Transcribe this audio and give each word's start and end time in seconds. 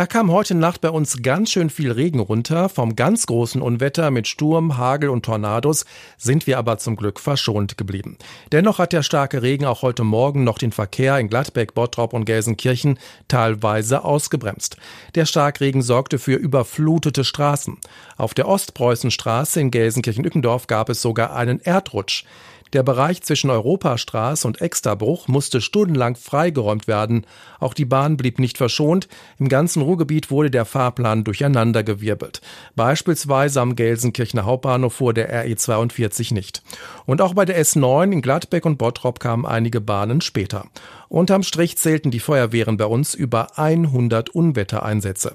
Da 0.00 0.06
kam 0.06 0.30
heute 0.32 0.54
Nacht 0.54 0.80
bei 0.80 0.88
uns 0.88 1.20
ganz 1.22 1.50
schön 1.50 1.68
viel 1.68 1.92
Regen 1.92 2.20
runter. 2.20 2.70
Vom 2.70 2.96
ganz 2.96 3.26
großen 3.26 3.60
Unwetter 3.60 4.10
mit 4.10 4.26
Sturm, 4.26 4.78
Hagel 4.78 5.10
und 5.10 5.26
Tornados 5.26 5.84
sind 6.16 6.46
wir 6.46 6.56
aber 6.56 6.78
zum 6.78 6.96
Glück 6.96 7.20
verschont 7.20 7.76
geblieben. 7.76 8.16
Dennoch 8.50 8.78
hat 8.78 8.94
der 8.94 9.02
starke 9.02 9.42
Regen 9.42 9.66
auch 9.66 9.82
heute 9.82 10.02
Morgen 10.02 10.42
noch 10.42 10.56
den 10.56 10.72
Verkehr 10.72 11.18
in 11.18 11.28
Gladbeck, 11.28 11.74
Bottrop 11.74 12.14
und 12.14 12.24
Gelsenkirchen 12.24 12.98
teilweise 13.28 14.02
ausgebremst. 14.02 14.78
Der 15.16 15.26
Starkregen 15.26 15.82
sorgte 15.82 16.18
für 16.18 16.36
überflutete 16.36 17.22
Straßen. 17.22 17.76
Auf 18.16 18.32
der 18.32 18.48
Ostpreußenstraße 18.48 19.60
in 19.60 19.70
Gelsenkirchen-Ückendorf 19.70 20.66
gab 20.66 20.88
es 20.88 21.02
sogar 21.02 21.36
einen 21.36 21.60
Erdrutsch. 21.60 22.24
Der 22.72 22.82
Bereich 22.84 23.22
zwischen 23.22 23.50
Europastraße 23.50 24.46
und 24.46 24.60
Exterbruch 24.60 25.26
musste 25.26 25.60
stundenlang 25.60 26.14
freigeräumt 26.14 26.86
werden. 26.86 27.26
Auch 27.58 27.74
die 27.74 27.84
Bahn 27.84 28.16
blieb 28.16 28.38
nicht 28.38 28.58
verschont. 28.58 29.08
Im 29.38 29.48
ganzen 29.48 29.82
Ruhrgebiet 29.82 30.30
wurde 30.30 30.50
der 30.50 30.64
Fahrplan 30.64 31.24
durcheinandergewirbelt. 31.24 32.40
Beispielsweise 32.76 33.60
am 33.60 33.74
Gelsenkirchener 33.74 34.44
Hauptbahnhof 34.44 34.94
fuhr 34.94 35.14
der 35.14 35.30
RE 35.44 35.56
42 35.56 36.30
nicht. 36.30 36.62
Und 37.06 37.20
auch 37.20 37.34
bei 37.34 37.44
der 37.44 37.60
S9 37.60 38.12
in 38.12 38.22
Gladbeck 38.22 38.64
und 38.64 38.78
Bottrop 38.78 39.18
kamen 39.18 39.46
einige 39.46 39.80
Bahnen 39.80 40.20
später. 40.20 40.66
Unterm 41.08 41.42
Strich 41.42 41.76
zählten 41.76 42.12
die 42.12 42.20
Feuerwehren 42.20 42.76
bei 42.76 42.86
uns 42.86 43.14
über 43.14 43.58
100 43.58 44.30
Unwettereinsätze. 44.30 45.34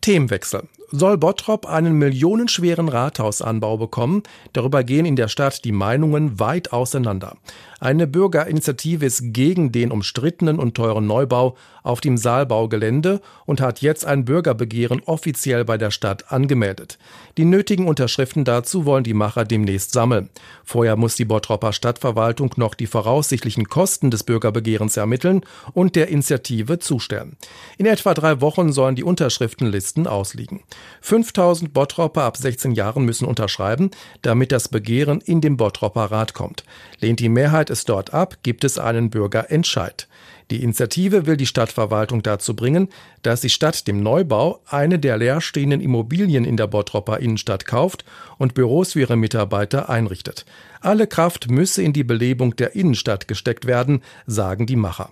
Themenwechsel. 0.00 0.68
Soll 0.94 1.16
Bottrop 1.16 1.64
einen 1.64 1.94
millionenschweren 1.94 2.90
Rathausanbau 2.90 3.78
bekommen? 3.78 4.24
Darüber 4.52 4.84
gehen 4.84 5.06
in 5.06 5.16
der 5.16 5.28
Stadt 5.28 5.64
die 5.64 5.72
Meinungen 5.72 6.38
weit 6.38 6.74
auseinander. 6.74 7.38
Eine 7.80 8.06
Bürgerinitiative 8.06 9.06
ist 9.06 9.32
gegen 9.32 9.72
den 9.72 9.90
umstrittenen 9.90 10.58
und 10.58 10.74
teuren 10.74 11.06
Neubau 11.06 11.56
auf 11.82 12.00
dem 12.00 12.16
Saalbaugelände 12.16 13.20
und 13.44 13.60
hat 13.60 13.80
jetzt 13.80 14.04
ein 14.04 14.24
Bürgerbegehren 14.24 15.02
offiziell 15.04 15.64
bei 15.64 15.78
der 15.78 15.90
Stadt 15.90 16.30
angemeldet. 16.30 16.98
Die 17.38 17.44
nötigen 17.44 17.88
Unterschriften 17.88 18.44
dazu 18.44 18.84
wollen 18.84 19.02
die 19.02 19.14
Macher 19.14 19.44
demnächst 19.44 19.92
sammeln. 19.92 20.28
Vorher 20.62 20.96
muss 20.96 21.16
die 21.16 21.24
Bottropper 21.24 21.72
Stadtverwaltung 21.72 22.52
noch 22.56 22.74
die 22.74 22.86
voraussichtlichen 22.86 23.68
Kosten 23.68 24.10
des 24.12 24.22
Bürgerbegehrens 24.22 24.96
ermitteln 24.96 25.40
und 25.72 25.96
der 25.96 26.08
Initiative 26.08 26.78
zustellen. 26.78 27.36
In 27.78 27.86
etwa 27.86 28.14
drei 28.14 28.40
Wochen 28.40 28.72
sollen 28.72 28.94
die 28.94 29.04
Unterschriftenlisten 29.04 30.06
ausliegen. 30.06 30.60
5000 31.00 31.72
Bottropper 31.72 32.22
ab 32.22 32.36
16 32.36 32.72
Jahren 32.72 33.04
müssen 33.04 33.26
unterschreiben, 33.26 33.90
damit 34.22 34.52
das 34.52 34.68
Begehren 34.68 35.20
in 35.20 35.40
den 35.40 35.56
Bottropper 35.56 36.04
Rat 36.06 36.34
kommt. 36.34 36.64
Lehnt 37.00 37.20
die 37.20 37.28
Mehrheit 37.28 37.70
es 37.70 37.84
dort 37.84 38.14
ab, 38.14 38.38
gibt 38.42 38.64
es 38.64 38.78
einen 38.78 39.10
Bürgerentscheid. 39.10 40.08
Die 40.50 40.62
Initiative 40.62 41.24
will 41.26 41.38
die 41.38 41.46
Stadtverwaltung 41.46 42.22
dazu 42.22 42.54
bringen, 42.54 42.88
dass 43.22 43.40
sie 43.40 43.48
statt 43.48 43.86
dem 43.88 44.02
Neubau 44.02 44.60
eine 44.66 44.98
der 44.98 45.16
leerstehenden 45.16 45.80
Immobilien 45.80 46.44
in 46.44 46.58
der 46.58 46.66
Bottropper 46.66 47.20
Innenstadt 47.20 47.64
kauft 47.64 48.04
und 48.36 48.52
Büros 48.52 48.92
für 48.92 49.00
ihre 49.00 49.16
Mitarbeiter 49.16 49.88
einrichtet. 49.88 50.44
Alle 50.82 51.06
Kraft 51.06 51.50
müsse 51.50 51.82
in 51.82 51.94
die 51.94 52.04
Belebung 52.04 52.54
der 52.56 52.74
Innenstadt 52.74 53.28
gesteckt 53.28 53.66
werden, 53.66 54.02
sagen 54.26 54.66
die 54.66 54.76
Macher. 54.76 55.10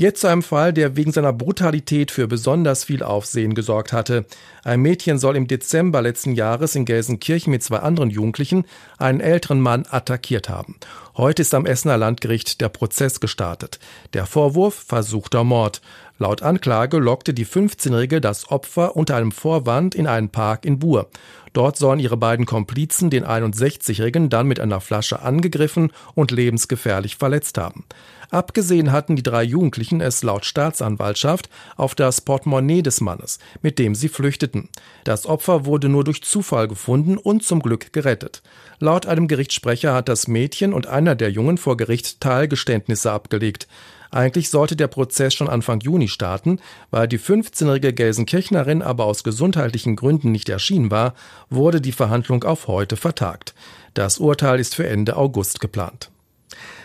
Jetzt 0.00 0.20
zu 0.20 0.28
einem 0.28 0.44
Fall, 0.44 0.72
der 0.72 0.94
wegen 0.94 1.10
seiner 1.10 1.32
Brutalität 1.32 2.12
für 2.12 2.28
besonders 2.28 2.84
viel 2.84 3.02
Aufsehen 3.02 3.54
gesorgt 3.54 3.92
hatte. 3.92 4.26
Ein 4.62 4.80
Mädchen 4.80 5.18
soll 5.18 5.34
im 5.34 5.48
Dezember 5.48 6.02
letzten 6.02 6.36
Jahres 6.36 6.76
in 6.76 6.84
Gelsenkirchen 6.84 7.50
mit 7.50 7.64
zwei 7.64 7.78
anderen 7.78 8.08
Jugendlichen 8.08 8.64
einen 8.98 9.18
älteren 9.18 9.60
Mann 9.60 9.86
attackiert 9.90 10.48
haben. 10.48 10.76
Heute 11.16 11.42
ist 11.42 11.52
am 11.52 11.66
Essener 11.66 11.96
Landgericht 11.96 12.60
der 12.60 12.68
Prozess 12.68 13.18
gestartet. 13.18 13.80
Der 14.12 14.26
Vorwurf 14.26 14.76
versuchter 14.76 15.42
Mord. 15.42 15.82
Laut 16.16 16.42
Anklage 16.42 16.98
lockte 16.98 17.34
die 17.34 17.46
15-Jährige 17.46 18.20
das 18.20 18.52
Opfer 18.52 18.94
unter 18.94 19.16
einem 19.16 19.32
Vorwand 19.32 19.96
in 19.96 20.06
einen 20.06 20.28
Park 20.28 20.64
in 20.64 20.78
Buhr. 20.78 21.08
Dort 21.58 21.76
sollen 21.76 21.98
ihre 21.98 22.16
beiden 22.16 22.46
Komplizen 22.46 23.10
den 23.10 23.24
61-Jährigen 23.24 24.30
dann 24.30 24.46
mit 24.46 24.60
einer 24.60 24.80
Flasche 24.80 25.22
angegriffen 25.22 25.90
und 26.14 26.30
lebensgefährlich 26.30 27.16
verletzt 27.16 27.58
haben. 27.58 27.84
Abgesehen 28.30 28.92
hatten 28.92 29.16
die 29.16 29.24
drei 29.24 29.42
Jugendlichen 29.42 30.00
es 30.00 30.22
laut 30.22 30.44
Staatsanwaltschaft 30.44 31.50
auf 31.76 31.96
das 31.96 32.20
Portemonnaie 32.20 32.82
des 32.82 33.00
Mannes, 33.00 33.40
mit 33.60 33.80
dem 33.80 33.96
sie 33.96 34.08
flüchteten. 34.08 34.68
Das 35.02 35.26
Opfer 35.26 35.64
wurde 35.66 35.88
nur 35.88 36.04
durch 36.04 36.22
Zufall 36.22 36.68
gefunden 36.68 37.18
und 37.18 37.42
zum 37.42 37.58
Glück 37.58 37.92
gerettet. 37.92 38.40
Laut 38.78 39.06
einem 39.06 39.26
Gerichtssprecher 39.26 39.94
hat 39.94 40.08
das 40.08 40.28
Mädchen 40.28 40.72
und 40.72 40.86
einer 40.86 41.16
der 41.16 41.32
Jungen 41.32 41.58
vor 41.58 41.76
Gericht 41.76 42.20
Teilgeständnisse 42.20 43.10
abgelegt. 43.10 43.66
Eigentlich 44.10 44.48
sollte 44.48 44.74
der 44.74 44.86
Prozess 44.86 45.34
schon 45.34 45.48
Anfang 45.48 45.80
Juni 45.80 46.08
starten, 46.08 46.60
weil 46.90 47.08
die 47.08 47.18
15-jährige 47.18 47.92
Gelsenkirchnerin 47.92 48.80
aber 48.80 49.04
aus 49.04 49.22
gesundheitlichen 49.22 49.96
Gründen 49.96 50.32
nicht 50.32 50.48
erschienen 50.48 50.90
war, 50.90 51.14
wurde 51.50 51.80
die 51.80 51.92
Verhandlung 51.92 52.44
auf 52.44 52.68
heute 52.68 52.96
vertagt. 52.96 53.54
Das 53.94 54.18
Urteil 54.18 54.60
ist 54.60 54.74
für 54.74 54.86
Ende 54.86 55.16
August 55.16 55.60
geplant. 55.60 56.10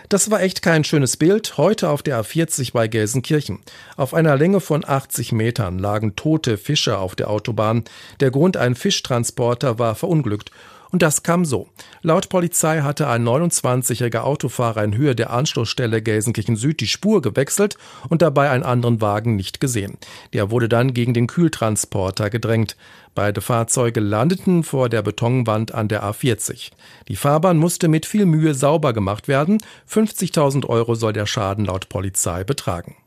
Das 0.09 0.29
war 0.29 0.41
echt 0.41 0.61
kein 0.61 0.83
schönes 0.83 1.17
Bild. 1.17 1.57
Heute 1.57 1.89
auf 1.89 2.03
der 2.03 2.21
A40 2.21 2.73
bei 2.73 2.87
Gelsenkirchen. 2.87 3.59
Auf 3.95 4.13
einer 4.13 4.35
Länge 4.35 4.59
von 4.59 4.85
80 4.85 5.31
Metern 5.31 5.79
lagen 5.79 6.15
tote 6.15 6.57
Fische 6.57 6.97
auf 6.97 7.15
der 7.15 7.29
Autobahn. 7.29 7.83
Der 8.19 8.29
Grund, 8.29 8.57
ein 8.57 8.75
Fischtransporter 8.75 9.79
war 9.79 9.95
verunglückt. 9.95 10.51
Und 10.93 11.01
das 11.01 11.23
kam 11.23 11.43
so. 11.43 11.69
Laut 12.03 12.29
Polizei 12.29 12.81
hatte 12.81 13.07
ein 13.07 13.27
29-jähriger 13.27 14.19
Autofahrer 14.19 14.83
in 14.83 14.95
Höhe 14.95 15.15
der 15.15 15.31
Anstoßstelle 15.31 16.03
Gelsenkirchen 16.03 16.55
Süd 16.55 16.81
die 16.81 16.87
Spur 16.87 17.23
gewechselt 17.23 17.77
und 18.09 18.21
dabei 18.21 18.51
einen 18.51 18.61
anderen 18.61 19.01
Wagen 19.01 19.35
nicht 19.35 19.59
gesehen. 19.59 19.97
Der 20.33 20.51
wurde 20.51 20.69
dann 20.69 20.93
gegen 20.93 21.15
den 21.15 21.25
Kühltransporter 21.25 22.29
gedrängt. 22.29 22.77
Beide 23.15 23.41
Fahrzeuge 23.41 24.01
landeten 24.01 24.63
vor 24.63 24.87
der 24.87 25.01
Betonwand 25.01 25.73
an 25.73 25.87
der 25.87 26.03
A40. 26.03 26.69
Die 27.07 27.15
Fahrbahn 27.15 27.57
musste 27.57 27.87
mit 27.87 28.05
viel 28.05 28.27
Mühe 28.27 28.53
sauber 28.53 28.93
gemacht 28.93 29.27
werden. 29.27 29.57
50.000 29.89 30.67
Euro 30.69 30.93
soll 30.93 31.13
der 31.13 31.25
Schaden 31.25 31.65
laut 31.65 31.89
Polizei 31.89 32.43
betragen. 32.43 32.97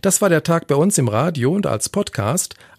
Das 0.00 0.20
war 0.20 0.28
der 0.28 0.42
Tag 0.42 0.66
bei 0.66 0.74
uns 0.74 0.98
im 0.98 1.06
Radio 1.06 1.52
und 1.52 1.68
als 1.68 1.88
Podcast. 1.88 2.56